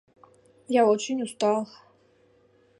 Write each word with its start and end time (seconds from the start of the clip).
Я 0.67 0.87
очень 0.87 1.21
устал. 1.21 1.67